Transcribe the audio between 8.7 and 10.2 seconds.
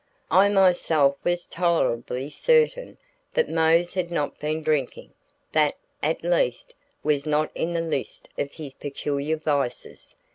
peculiar vices.